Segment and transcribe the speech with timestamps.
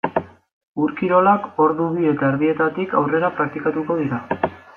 [0.85, 4.25] Ur-kirolak ordu bi eta erdietatik aurrera praktikatuko dira.